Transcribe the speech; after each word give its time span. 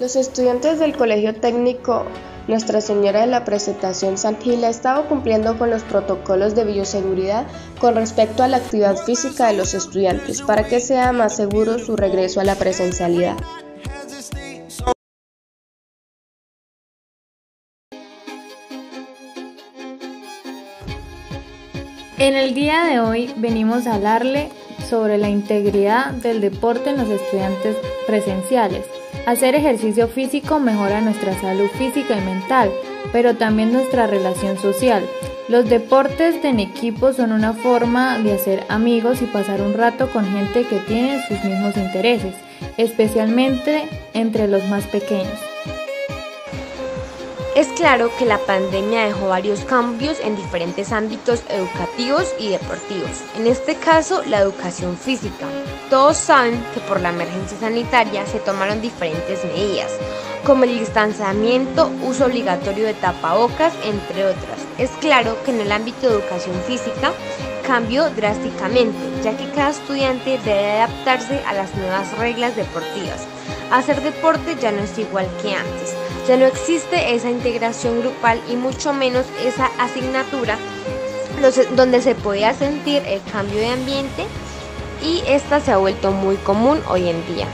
Los 0.00 0.16
estudiantes 0.16 0.78
del 0.78 0.96
Colegio 0.96 1.34
Técnico 1.34 2.06
Nuestra 2.48 2.80
Señora 2.80 3.20
de 3.20 3.26
la 3.26 3.44
Presentación 3.44 4.16
San 4.16 4.40
Gil 4.40 4.64
ha 4.64 4.70
estado 4.70 5.06
cumpliendo 5.06 5.58
con 5.58 5.68
los 5.68 5.82
protocolos 5.82 6.54
de 6.54 6.64
bioseguridad 6.64 7.46
con 7.78 7.96
respecto 7.96 8.42
a 8.42 8.48
la 8.48 8.56
actividad 8.56 8.96
física 8.96 9.48
de 9.48 9.58
los 9.58 9.74
estudiantes 9.74 10.40
para 10.40 10.66
que 10.66 10.80
sea 10.80 11.12
más 11.12 11.36
seguro 11.36 11.78
su 11.78 11.96
regreso 11.96 12.40
a 12.40 12.44
la 12.44 12.54
presencialidad. 12.54 13.36
En 22.16 22.36
el 22.36 22.54
día 22.54 22.84
de 22.84 23.00
hoy 23.00 23.34
venimos 23.36 23.86
a 23.86 23.96
hablarle 23.96 24.48
sobre 24.88 25.18
la 25.18 25.28
integridad 25.28 26.12
del 26.12 26.40
deporte 26.40 26.88
en 26.88 26.96
los 26.96 27.10
estudiantes 27.10 27.76
presenciales. 28.06 28.99
Hacer 29.30 29.54
ejercicio 29.54 30.08
físico 30.08 30.58
mejora 30.58 31.00
nuestra 31.00 31.40
salud 31.40 31.68
física 31.78 32.18
y 32.18 32.20
mental, 32.20 32.68
pero 33.12 33.36
también 33.36 33.72
nuestra 33.72 34.08
relación 34.08 34.58
social. 34.58 35.04
Los 35.46 35.70
deportes 35.70 36.44
en 36.44 36.58
equipo 36.58 37.12
son 37.12 37.30
una 37.30 37.52
forma 37.52 38.18
de 38.18 38.32
hacer 38.32 38.64
amigos 38.68 39.22
y 39.22 39.26
pasar 39.26 39.62
un 39.62 39.74
rato 39.74 40.10
con 40.10 40.24
gente 40.24 40.64
que 40.64 40.80
tiene 40.80 41.24
sus 41.28 41.44
mismos 41.44 41.76
intereses, 41.76 42.34
especialmente 42.76 43.84
entre 44.14 44.48
los 44.48 44.66
más 44.66 44.84
pequeños. 44.86 45.49
Es 47.56 47.66
claro 47.68 48.12
que 48.16 48.24
la 48.24 48.38
pandemia 48.38 49.06
dejó 49.06 49.26
varios 49.26 49.64
cambios 49.64 50.20
en 50.20 50.36
diferentes 50.36 50.92
ámbitos 50.92 51.42
educativos 51.48 52.32
y 52.38 52.50
deportivos, 52.50 53.22
en 53.34 53.48
este 53.48 53.74
caso 53.74 54.22
la 54.24 54.38
educación 54.38 54.96
física. 54.96 55.46
Todos 55.90 56.16
saben 56.16 56.64
que 56.72 56.80
por 56.80 57.00
la 57.00 57.08
emergencia 57.08 57.58
sanitaria 57.58 58.24
se 58.24 58.38
tomaron 58.38 58.80
diferentes 58.80 59.44
medidas, 59.44 59.90
como 60.44 60.64
el 60.64 60.78
distanciamiento, 60.78 61.90
uso 62.02 62.26
obligatorio 62.26 62.86
de 62.86 62.94
tapabocas, 62.94 63.72
entre 63.84 64.26
otras. 64.26 64.58
Es 64.78 64.90
claro 65.00 65.36
que 65.44 65.50
en 65.50 65.60
el 65.60 65.72
ámbito 65.72 66.08
de 66.08 66.14
educación 66.14 66.56
física 66.66 67.12
cambió 67.66 68.10
drásticamente, 68.10 68.98
ya 69.22 69.36
que 69.36 69.50
cada 69.50 69.70
estudiante 69.70 70.38
debe 70.44 70.80
adaptarse 70.80 71.40
a 71.46 71.52
las 71.52 71.74
nuevas 71.76 72.16
reglas 72.18 72.56
deportivas. 72.56 73.26
Hacer 73.70 74.02
deporte 74.02 74.56
ya 74.60 74.72
no 74.72 74.82
es 74.82 74.98
igual 74.98 75.28
que 75.42 75.54
antes 75.54 75.94
ya 76.26 76.36
no 76.36 76.46
existe 76.46 77.14
esa 77.14 77.28
integración 77.28 78.00
grupal 78.02 78.40
y 78.48 78.54
mucho 78.54 78.92
menos 78.92 79.26
esa 79.44 79.66
asignatura 79.78 80.58
donde 81.74 82.00
se 82.02 82.14
podía 82.14 82.54
sentir 82.54 83.02
el 83.06 83.20
cambio 83.32 83.58
de 83.58 83.68
ambiente 83.68 84.26
y 85.02 85.22
esta 85.26 85.58
se 85.60 85.72
ha 85.72 85.78
vuelto 85.78 86.12
muy 86.12 86.36
común 86.36 86.80
hoy 86.88 87.08
en 87.08 87.26
día. 87.34 87.48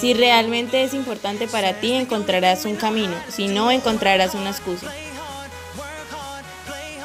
Si 0.00 0.12
realmente 0.12 0.84
es 0.84 0.92
importante 0.92 1.48
para 1.48 1.80
ti, 1.80 1.92
encontrarás 1.92 2.64
un 2.64 2.76
camino, 2.76 3.14
si 3.28 3.48
no, 3.48 3.70
encontrarás 3.70 4.34
una 4.34 4.50
excusa. 4.50 4.92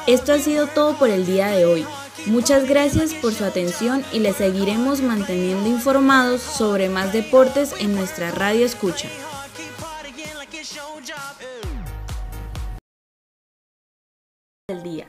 Esto 0.06 0.32
ha 0.32 0.38
sido 0.38 0.66
todo 0.66 0.98
por 0.98 1.08
el 1.08 1.24
día 1.24 1.48
de 1.48 1.64
hoy. 1.64 1.86
Muchas 2.26 2.68
gracias 2.68 3.14
por 3.14 3.32
su 3.32 3.44
atención 3.44 4.04
y 4.12 4.18
les 4.18 4.36
seguiremos 4.36 5.00
manteniendo 5.00 5.68
informados 5.68 6.42
sobre 6.42 6.88
más 6.88 7.12
deportes 7.12 7.74
en 7.78 7.94
nuestra 7.94 8.30
radio 8.30 8.66
escucha. 8.66 9.08
El 14.68 14.82
día. 14.82 15.08